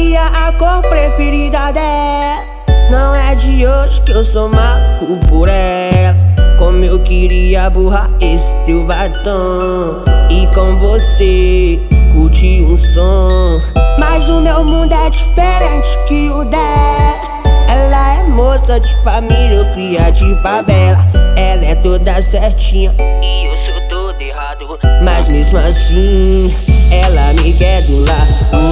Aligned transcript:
sabia 0.00 0.26
a 0.26 0.52
cor 0.52 0.80
preferida 0.82 1.72
dela. 1.72 2.42
Não 2.90 3.14
é 3.14 3.34
de 3.34 3.66
hoje 3.66 4.00
que 4.00 4.12
eu 4.12 4.24
sou 4.24 4.48
maluco 4.48 5.18
por 5.28 5.48
ela. 5.48 6.16
Como 6.58 6.84
eu 6.84 6.98
queria 7.00 7.68
burrar 7.68 8.10
esse 8.20 8.54
teu 8.64 8.86
batom. 8.86 10.02
E 10.30 10.46
com 10.54 10.78
você 10.78 11.80
curtir 12.12 12.62
um 12.62 12.76
som. 12.76 13.60
Mas 13.98 14.28
o 14.28 14.40
meu 14.40 14.64
mundo 14.64 14.92
é 14.92 15.10
diferente 15.10 15.98
que 16.08 16.30
o 16.30 16.44
dela. 16.44 17.20
Ela 17.68 18.14
é 18.14 18.28
moça 18.28 18.80
de 18.80 18.94
família, 19.04 19.64
cria 19.74 20.10
de 20.10 20.42
favela. 20.42 21.00
Ela 21.36 21.64
é 21.64 21.74
toda 21.76 22.20
certinha 22.22 22.92
e 22.98 23.46
eu 23.46 23.58
sou 23.58 23.88
todo 23.88 24.20
errado. 24.20 24.78
Mas 25.04 25.28
mesmo 25.28 25.58
assim, 25.58 26.54
ela 26.90 27.32
me 27.34 27.52
quer 27.52 27.82
do 27.82 28.04
lado. 28.04 28.69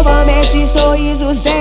Eu 0.00 0.08
amo 0.08 0.30
esse 0.30 0.66
sorriso 0.66 1.34
seu. 1.34 1.52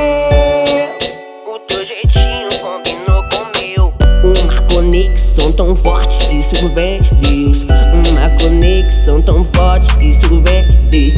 O 1.46 1.60
teu 1.68 1.86
jeitinho 1.86 2.48
combinou 2.62 3.22
com 3.28 3.44
o 3.44 3.52
meu. 3.60 3.94
Uma 4.24 4.62
conexão 4.74 5.52
tão 5.52 5.76
forte, 5.76 6.40
isso 6.40 6.70
vem 6.70 7.02
de 7.02 7.16
Deus. 7.16 7.64
Uma 7.64 8.30
conexão 8.42 9.22
tão 9.22 9.44
forte, 9.44 9.90
isso 10.02 10.42
vem 10.42 10.66
de 10.70 10.78
Deus. 10.88 11.14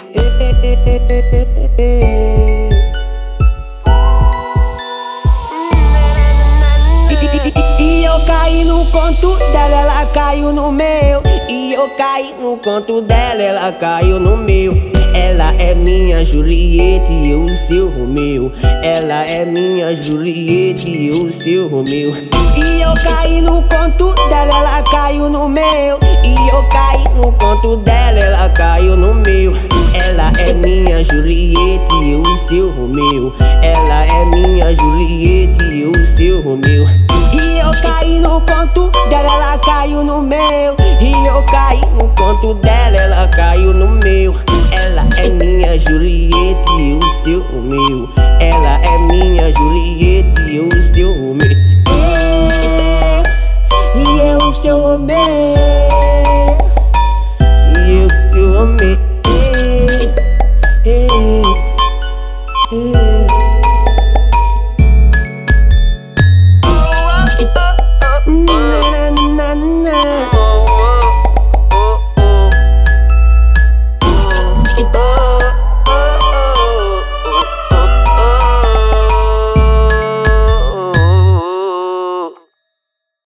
Caí 8.49 8.65
no 8.65 8.83
conto 8.85 9.37
dela, 9.51 9.75
ela 9.75 10.05
caiu 10.07 10.51
no 10.51 10.71
meu. 10.71 11.21
E 11.47 11.71
eu 11.71 11.87
caí 11.89 12.33
no 12.41 12.57
conto 12.57 12.99
dela, 12.99 13.41
ela 13.43 13.71
caiu 13.71 14.19
no 14.19 14.37
meu. 14.37 14.73
Ela 15.13 15.53
é 15.59 15.75
minha 15.75 16.25
Juliette 16.25 17.13
e 17.13 17.29
eu 17.29 17.45
o 17.45 17.49
seu 17.49 17.89
Romeu. 17.89 18.51
Ela 18.81 19.23
é 19.25 19.45
minha 19.45 19.95
Juliette 19.95 20.89
e 20.89 21.09
eu 21.09 21.25
o 21.25 21.31
seu 21.31 21.67
Romeu. 21.67 22.11
E 22.57 22.81
eu 22.81 22.93
caí 23.03 23.39
no 23.39 23.61
conto 23.63 24.15
dela, 24.29 24.51
ela 24.51 24.81
caiu 24.81 25.29
no 25.29 25.47
meu. 25.47 25.99
E 26.23 26.49
eu 26.51 26.63
caí 26.69 27.03
no 27.15 27.31
conto 27.33 27.77
dela, 27.77 28.19
ela 28.19 28.49
caiu 28.49 28.97
no 28.97 29.13
meu. 29.13 29.53
Ela 29.93 30.31
é 30.39 30.53
minha 30.53 31.03
Juliette 31.03 31.93
e 32.01 32.13
eu 32.13 32.21
o 32.21 32.37
seu 32.47 32.71
Romeu. 32.71 33.31
Ela 33.61 34.05
é 34.05 34.25
minha 34.25 34.73
Juliette 34.73 35.63
e 35.65 35.81
eu 35.81 35.91
o 35.91 36.05
seu 36.17 36.41
Romeu. 36.41 36.87
Conto 42.39 42.53
dela, 42.55 42.95
ela 42.95 43.27
caiu 43.27 43.73
no 43.73 43.87
meu. 43.87 44.35
Ela 44.71 45.05
é 45.17 45.29
minha 45.29 45.77
Juliette 45.77 46.71
e 46.79 46.93
o 46.93 47.23
seu 47.23 47.41
Romeu. 47.41 48.28